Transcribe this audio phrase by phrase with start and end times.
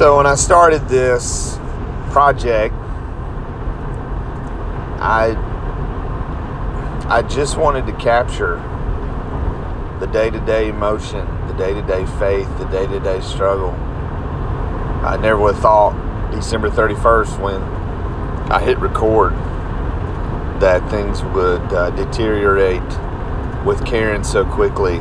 [0.00, 1.58] So when I started this
[2.10, 2.74] project,
[4.98, 5.36] I
[7.06, 8.56] I just wanted to capture
[10.00, 13.72] the day-to-day emotion, the day-to-day faith, the day-to-day struggle.
[15.04, 17.60] I never would have thought December 31st when
[18.50, 19.34] I hit record
[20.62, 22.80] that things would uh, deteriorate
[23.66, 24.96] with Karen so quickly.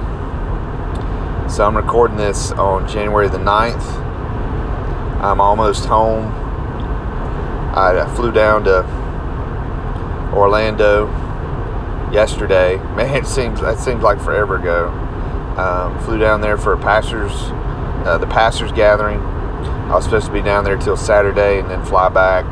[1.49, 4.08] So I'm recording this on January the 9th.
[5.21, 6.31] I'm almost home.
[7.75, 8.83] I flew down to
[10.33, 11.07] Orlando
[12.09, 12.77] yesterday.
[12.95, 14.87] Man, it seems that seems like forever ago.
[15.57, 17.33] Um, flew down there for a pastors,
[18.05, 19.19] uh, the pastors gathering.
[19.19, 22.45] I was supposed to be down there till Saturday and then fly back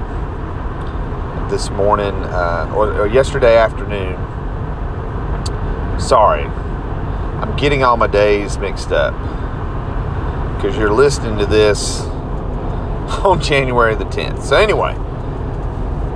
[1.50, 4.18] this morning uh, or, or yesterday afternoon.
[6.02, 9.14] Sorry, I'm getting all my days mixed up
[10.58, 12.02] because you're listening to this
[13.26, 14.44] on January the 10th.
[14.44, 14.94] So anyway,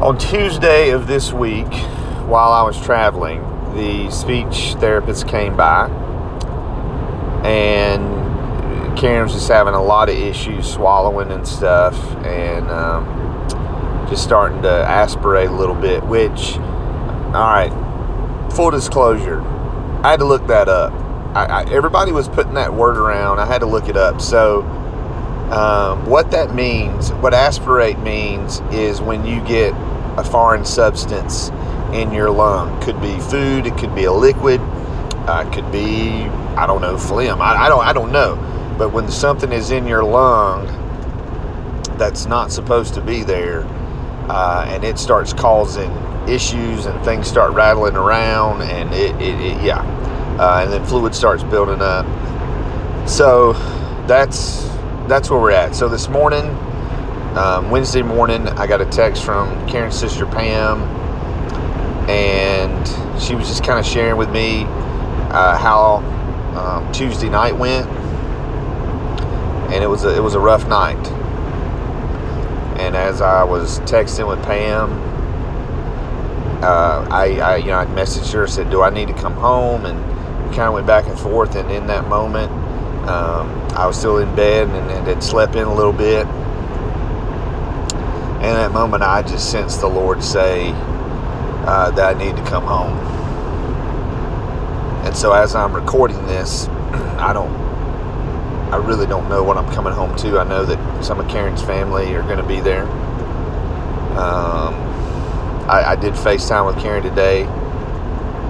[0.01, 1.71] on Tuesday of this week,
[2.27, 3.41] while I was traveling,
[3.75, 5.89] the speech therapist came by
[7.43, 14.23] and Karen was just having a lot of issues swallowing and stuff and um, just
[14.23, 19.41] starting to aspirate a little bit, which, all right, full disclosure,
[20.03, 20.93] I had to look that up.
[21.35, 23.39] I, I, everybody was putting that word around.
[23.39, 24.21] I had to look it up.
[24.21, 24.61] So,
[25.51, 29.73] um, what that means, what aspirate means, is when you get
[30.17, 31.49] a foreign substance
[31.93, 32.81] in your lung.
[32.81, 34.61] Could be food, it could be a liquid,
[35.27, 36.23] uh, it could be
[36.55, 37.41] I don't know phlegm.
[37.41, 38.35] I, I don't I don't know.
[38.77, 40.65] But when something is in your lung
[41.97, 43.63] that's not supposed to be there,
[44.29, 45.91] uh, and it starts causing
[46.27, 49.81] issues and things start rattling around, and it, it, it yeah,
[50.39, 52.05] uh, and then fluid starts building up.
[53.07, 53.53] So
[54.07, 54.70] that's
[55.11, 55.75] that's where we're at.
[55.75, 56.45] So this morning,
[57.35, 60.83] um, Wednesday morning, I got a text from Karen's sister Pam,
[62.09, 65.97] and she was just kind of sharing with me uh, how
[66.57, 67.89] um, Tuesday night went,
[69.73, 71.05] and it was a, it was a rough night.
[72.79, 74.93] And as I was texting with Pam,
[76.63, 79.85] uh, I, I you know I messaged her said, "Do I need to come home?"
[79.85, 79.99] And
[80.49, 81.57] we kind of went back and forth.
[81.57, 82.60] And in that moment,
[83.07, 86.27] um, I was still in bed and, and had slept in a little bit.
[88.41, 90.71] And that moment, I just sensed the Lord say
[91.65, 92.97] uh, that I need to come home.
[95.05, 96.67] And so, as I'm recording this,
[97.17, 97.51] I don't,
[98.71, 100.39] I really don't know what I'm coming home to.
[100.39, 102.83] I know that some of Karen's family are going to be there.
[104.11, 104.75] Um,
[105.69, 107.43] I, I, did FaceTime with Karen today,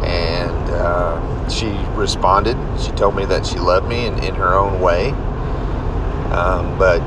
[0.04, 2.58] and uh, she responded.
[2.80, 5.10] She told me that she loved me in, in her own way.
[6.32, 7.02] Um, but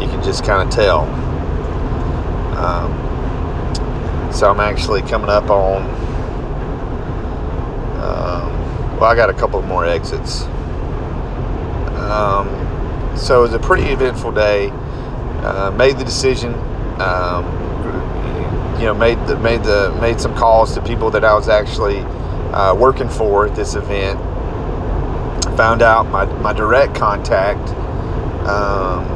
[0.00, 1.00] you can just kind of tell.
[2.56, 2.92] Um,
[4.32, 5.82] so I'm actually coming up on.
[8.00, 10.42] Um, well, I got a couple more exits.
[12.08, 12.48] Um,
[13.16, 14.70] so it was a pretty eventful day.
[15.42, 16.54] Uh, made the decision.
[17.00, 17.61] Um,
[18.82, 22.00] you know, made the made the made some calls to people that I was actually
[22.50, 24.18] uh, working for at this event.
[25.56, 27.68] Found out my my direct contact.
[28.48, 29.06] Um,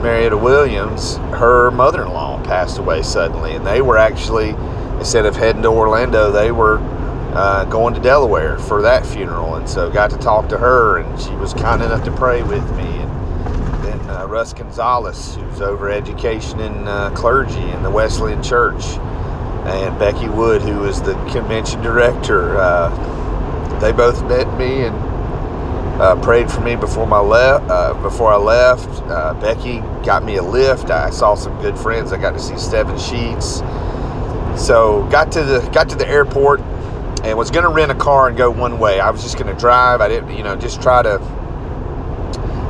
[0.00, 4.50] Marietta Williams, her mother in law passed away suddenly, and they were actually,
[4.98, 6.78] instead of heading to Orlando, they were
[7.34, 9.56] uh, going to Delaware for that funeral.
[9.56, 12.68] And so got to talk to her, and she was kind enough to pray with
[12.76, 13.01] me.
[14.08, 18.84] Uh, Russ Gunsalus, who's over education and uh, clergy in the Wesleyan Church,
[19.64, 22.56] and Becky Wood, who is the convention director.
[22.56, 24.94] Uh, they both met me and
[26.00, 27.70] uh, prayed for me before my left.
[27.70, 30.90] Uh, before I left, uh, Becky got me a lift.
[30.90, 32.12] I saw some good friends.
[32.12, 33.58] I got to see Steven Sheets.
[34.56, 36.60] So got to the got to the airport
[37.22, 39.00] and was going to rent a car and go one way.
[39.00, 40.00] I was just going to drive.
[40.00, 41.20] I didn't, you know, just try to.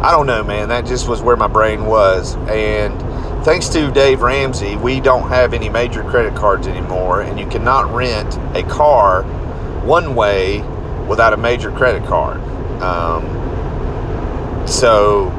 [0.03, 0.69] I don't know, man.
[0.69, 2.35] That just was where my brain was.
[2.49, 3.01] And
[3.45, 7.95] thanks to Dave Ramsey, we don't have any major credit cards anymore, and you cannot
[7.95, 9.23] rent a car
[9.85, 10.61] one way
[11.07, 12.41] without a major credit card.
[12.83, 15.31] Um, so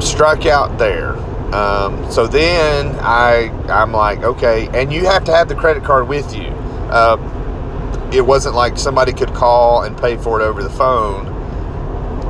[0.00, 1.16] struck out there.
[1.52, 6.06] Um, so then I I'm like okay, and you have to have the credit card
[6.06, 6.46] with you.
[6.90, 7.16] Uh,
[8.12, 11.33] it wasn't like somebody could call and pay for it over the phone.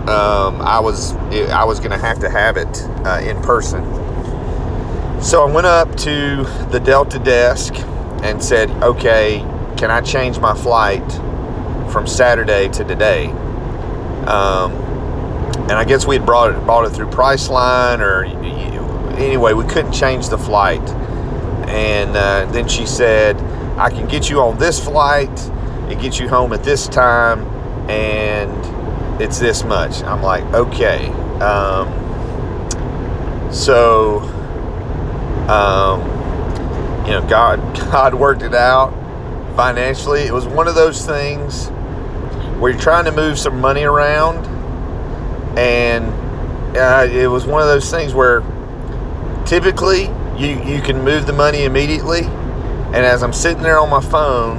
[0.08, 3.82] Um, I was it, I was going to have to have it uh, in person.
[5.22, 7.74] So I went up to the Delta desk
[8.22, 9.38] and said, "Okay,
[9.78, 11.10] can I change my flight
[11.90, 13.28] from Saturday to today?"
[14.26, 14.72] Um,
[15.68, 18.24] and I guess we had brought it bought it through Priceline or
[19.16, 20.86] anyway, we couldn't change the flight.
[21.68, 23.40] And uh, then she said,
[23.78, 25.30] "I can get you on this flight.
[25.90, 27.46] It gets you home at this time,
[27.88, 28.73] and
[29.20, 31.08] it's this much." I'm like, "Okay."
[31.40, 32.04] Um,
[33.52, 34.20] so,
[35.48, 36.00] um,
[37.06, 37.60] you know, God,
[37.92, 38.92] God worked it out
[39.56, 40.22] financially.
[40.22, 41.68] It was one of those things
[42.58, 44.44] where you're trying to move some money around,
[45.58, 46.06] and
[46.76, 48.42] uh, it was one of those things where
[49.46, 50.04] typically
[50.36, 54.58] you you can move the money immediately, and as I'm sitting there on my phone,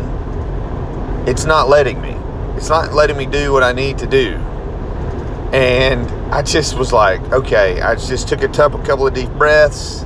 [1.28, 2.15] it's not letting me.
[2.56, 4.36] It's not letting me do what I need to do.
[5.54, 10.04] And I just was like, okay, I just took a couple of deep breaths.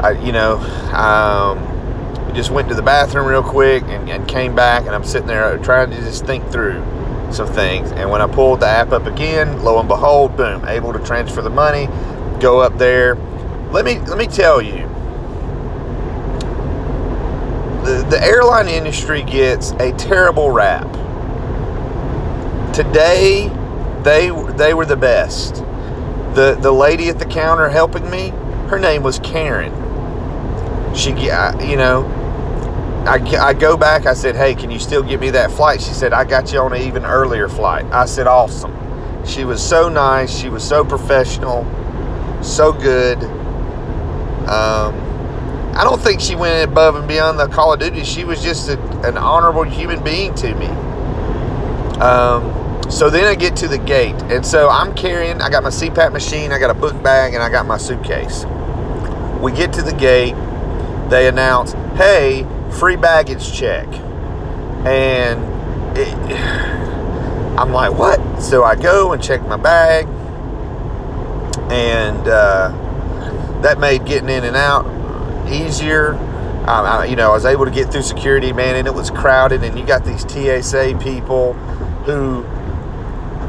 [0.00, 0.58] I, you know,
[0.92, 5.28] um, just went to the bathroom real quick and, and came back, and I'm sitting
[5.28, 6.82] there trying to just think through
[7.32, 7.92] some things.
[7.92, 11.42] And when I pulled the app up again, lo and behold, boom, able to transfer
[11.42, 11.88] the money,
[12.40, 13.14] go up there.
[13.70, 14.88] Let me let me tell you,
[17.84, 20.86] the, the airline industry gets a terrible rap.
[22.74, 23.48] Today,
[24.02, 25.54] they they were the best.
[26.34, 28.30] The the lady at the counter helping me,
[28.68, 29.72] her name was Karen.
[30.92, 32.04] She, you know,
[33.06, 34.06] I, I go back.
[34.06, 36.58] I said, "Hey, can you still give me that flight?" She said, "I got you
[36.58, 38.74] on an even earlier flight." I said, "Awesome."
[39.24, 40.36] She was so nice.
[40.36, 41.64] She was so professional,
[42.42, 43.22] so good.
[44.48, 45.00] Um,
[45.76, 48.02] I don't think she went above and beyond the Call of Duty.
[48.02, 50.66] She was just a, an honorable human being to me.
[52.00, 52.63] Um,
[52.94, 55.42] so then I get to the gate, and so I'm carrying.
[55.42, 56.52] I got my CPAP machine.
[56.52, 58.44] I got a book bag, and I got my suitcase.
[59.40, 60.34] We get to the gate.
[61.10, 63.86] They announce, "Hey." free baggage check.
[64.86, 66.12] And it,
[67.58, 68.42] I'm like, what?
[68.42, 70.06] So I go and check my bag,
[71.70, 74.84] and uh, that made getting in and out
[75.50, 76.14] easier.
[76.66, 79.62] I, you know, I was able to get through security, man, and it was crowded.
[79.62, 81.52] And you got these TSA people
[82.04, 82.42] who,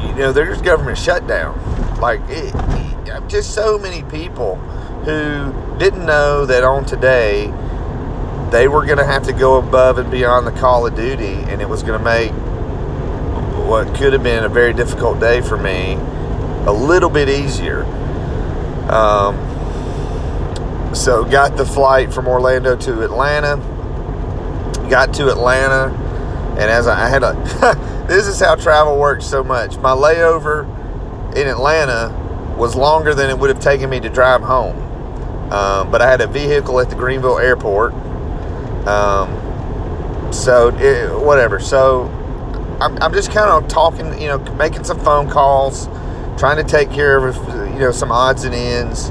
[0.02, 1.60] you know, there's government shutdown.
[2.00, 2.54] Like, it,
[3.28, 4.56] just so many people
[5.06, 7.52] who didn't know that on today
[8.52, 11.62] they were going to have to go above and beyond the call of duty, and
[11.62, 12.32] it was going to make
[13.68, 15.96] what could have been a very difficult day for me
[16.66, 17.84] a little bit easier.
[18.90, 19.36] Um,
[20.94, 23.58] so, got the flight from Orlando to Atlanta.
[24.90, 25.94] Got to Atlanta,
[26.52, 27.34] and as I, I had a,
[28.08, 29.78] this is how travel works so much.
[29.78, 30.66] My layover
[31.36, 34.82] in Atlanta was longer than it would have taken me to drive home.
[35.52, 37.94] Um, but I had a vehicle at the Greenville airport
[38.88, 41.60] um, so it, whatever.
[41.60, 42.04] So
[42.80, 45.88] I'm, I'm just kind of talking, you know, making some phone calls,
[46.38, 47.36] trying to take care of,
[47.74, 49.10] you know, some odds and ends.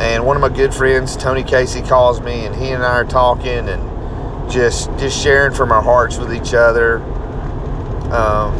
[0.00, 3.04] And one of my good friends, Tony Casey, calls me, and he and I are
[3.04, 6.98] talking and just just sharing from our hearts with each other.
[8.12, 8.54] Um,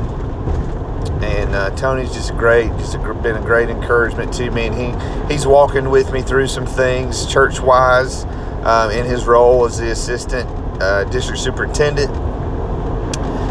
[1.22, 5.32] and uh, Tony's just great, just a, been a great encouragement to me, and he
[5.32, 8.24] he's walking with me through some things church wise
[8.64, 10.48] um, in his role as the assistant
[10.82, 12.10] uh, district superintendent.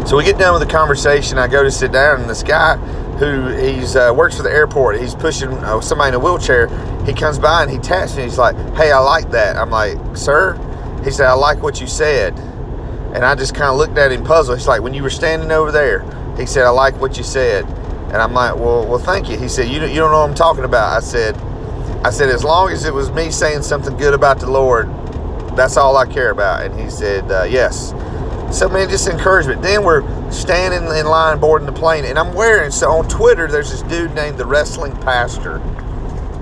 [0.08, 1.38] So we get done with the conversation.
[1.38, 2.76] I go to sit down, and this guy
[3.18, 6.66] who he's uh, works for the airport, he's pushing uh, somebody in a wheelchair.
[7.04, 8.24] He comes by and he taps me.
[8.24, 10.58] He's like, "Hey, I like that." I'm like, "Sir,"
[11.04, 12.34] he said, "I like what you said."
[13.14, 14.58] And I just kind of looked at him puzzled.
[14.58, 16.04] He's like, "When you were standing over there,"
[16.36, 19.48] he said, "I like what you said." And I'm like, "Well, well, thank you." He
[19.48, 21.36] said, "You you don't know what I'm talking about." I said,
[22.04, 24.88] "I said as long as it was me saying something good about the Lord,
[25.56, 26.62] that's all I care about.
[26.62, 27.94] And he said, uh, yes.
[28.56, 29.62] So, man, just encouragement.
[29.62, 33.70] Then we're standing in line boarding the plane, and I'm wearing, so on Twitter, there's
[33.70, 35.58] this dude named the Wrestling Pastor.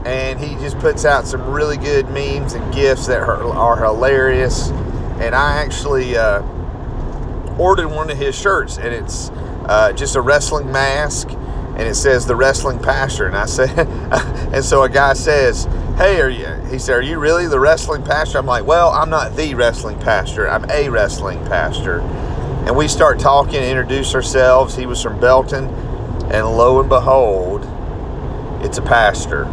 [0.04, 4.70] And he just puts out some really good memes and gifs that are, are hilarious.
[5.20, 6.42] And I actually uh,
[7.61, 9.31] ordered one of his shirts, and it's
[9.67, 13.26] uh, just a wrestling mask, and it says the Wrestling Pastor.
[13.26, 13.71] And I said,
[14.52, 15.69] and so a guy says,
[16.00, 18.38] hey, are you, he said, are you really the wrestling pastor?
[18.38, 20.49] I'm like, well, I'm not the wrestling pastor.
[20.49, 22.00] I'm a wrestling pastor.
[22.00, 24.75] And we start talking, introduce ourselves.
[24.75, 25.67] He was from Belton.
[26.33, 27.69] And lo and behold,
[28.64, 29.45] it's a pastor.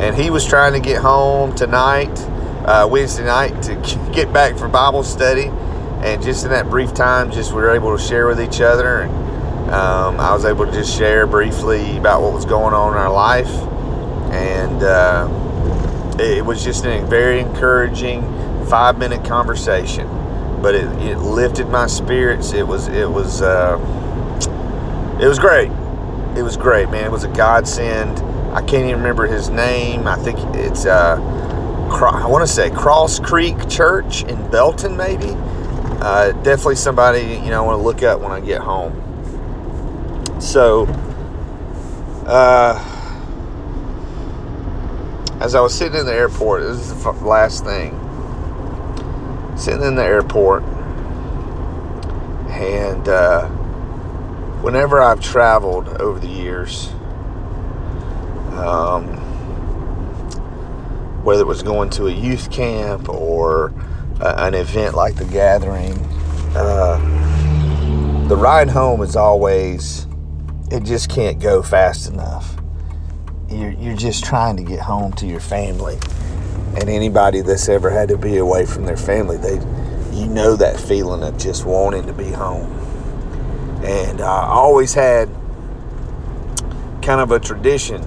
[0.00, 2.18] And he was trying to get home tonight,
[2.64, 3.74] uh, Wednesday night, to
[4.14, 5.50] get back for Bible study.
[6.02, 9.02] And just in that brief time, just we were able to share with each other.
[9.02, 12.98] And um, I was able to just share briefly about what was going on in
[12.98, 13.50] our life
[14.32, 15.28] and uh,
[16.18, 18.22] it was just a very encouraging
[18.66, 20.06] five minute conversation
[20.62, 23.76] but it, it lifted my spirits it was it was uh,
[25.20, 25.70] it was great
[26.36, 27.04] it was great, man.
[27.04, 28.18] It was a godsend.
[28.54, 30.06] I can't even remember his name.
[30.06, 35.36] I think it's uh, I want to say Cross Creek Church in Belton, maybe.
[36.02, 38.92] Uh, definitely somebody you know I want to look up when I get home.
[40.40, 40.86] So,
[42.26, 42.74] uh,
[45.40, 47.92] as I was sitting in the airport, this is the last thing.
[49.56, 50.64] Sitting in the airport,
[52.50, 53.46] and uh,
[54.58, 56.88] whenever I've traveled over the years,
[58.58, 59.06] um,
[61.22, 63.72] whether it was going to a youth camp or
[64.22, 65.98] an event like the gathering,
[66.54, 70.06] uh, the ride home is always,
[70.70, 72.56] it just can't go fast enough.
[73.48, 75.98] You're, you're just trying to get home to your family.
[76.78, 79.54] And anybody that's ever had to be away from their family, they,
[80.16, 82.70] you know that feeling of just wanting to be home.
[83.84, 85.28] And I always had
[87.02, 88.02] kind of a tradition.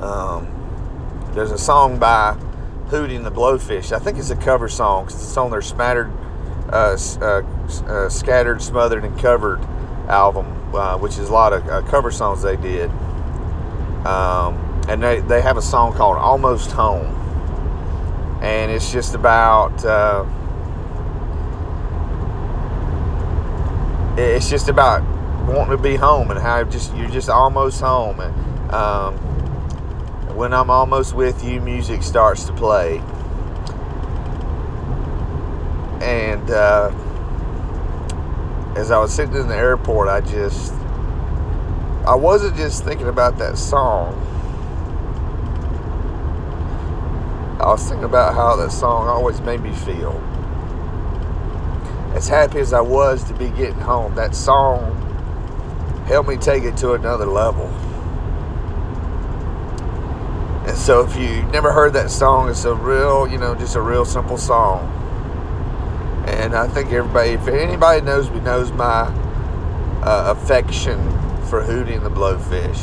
[0.00, 0.46] Um,
[1.34, 2.38] there's a song by
[2.88, 3.92] Hootie and the Blowfish.
[3.92, 6.12] I think it's a cover song it's on their smattered,
[6.70, 7.42] uh, uh,
[7.86, 9.60] uh, scattered, smothered, and covered
[10.08, 12.90] album, uh, which is a lot of uh, cover songs they did.
[14.06, 17.12] Um, and they, they have a song called Almost Home.
[18.40, 19.72] And it's just about
[24.18, 25.02] it's just about
[25.46, 29.25] wanting to be home and how just you're just almost home and um,
[30.36, 32.98] when I'm almost with you music starts to play.
[36.02, 36.92] And uh,
[38.76, 40.74] as I was sitting in the airport I just
[42.06, 44.12] I wasn't just thinking about that song.
[47.58, 50.12] I was thinking about how that song always made me feel.
[52.14, 55.02] As happy as I was to be getting home, that song
[56.06, 57.72] helped me take it to another level.
[60.76, 64.04] So, if you never heard that song, it's a real, you know, just a real
[64.04, 64.92] simple song.
[66.28, 69.02] And I think everybody, if anybody knows me, knows my
[70.04, 70.98] uh, affection
[71.48, 72.78] for Hootie and the Blowfish.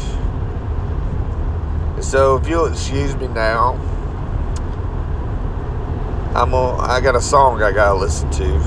[2.03, 3.75] So, if you'll excuse me now,
[6.35, 8.57] I'm gonna, I got a song I gotta listen to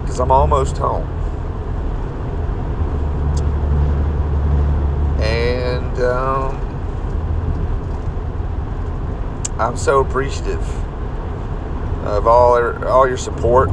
[0.00, 1.06] because I'm almost home.
[5.20, 6.69] And um,
[9.60, 10.66] I'm so appreciative
[12.06, 13.68] of all all your support.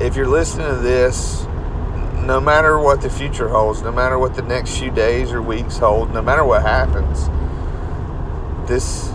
[0.00, 1.44] If you're listening to this,
[2.14, 5.78] no matter what the future holds, no matter what the next few days or weeks
[5.78, 7.28] hold, no matter what happens,
[8.68, 9.08] this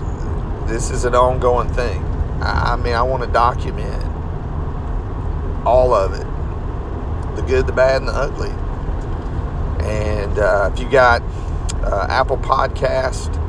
[0.67, 2.03] this is an ongoing thing.
[2.41, 4.03] I mean, I want to document
[5.65, 6.27] all of it
[7.37, 8.51] the good, the bad, and the ugly.
[9.89, 11.21] And uh, if you got
[11.85, 13.44] uh, Apple Podcast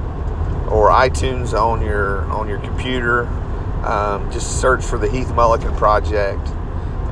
[0.68, 3.26] or iTunes on your on your computer,
[3.84, 6.46] um, just search for the Heath Mulliken Project,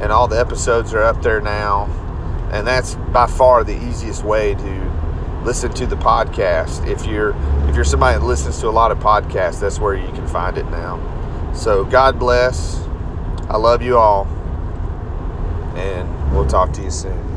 [0.00, 1.86] and all the episodes are up there now.
[2.52, 6.86] And that's by far the easiest way to listen to the podcast.
[6.86, 7.34] If you're
[7.68, 10.58] if you're somebody that listens to a lot of podcasts, that's where you can find
[10.58, 11.00] it now.
[11.54, 12.82] So God bless.
[13.48, 14.26] I love you all
[15.76, 17.33] and we'll talk to you soon.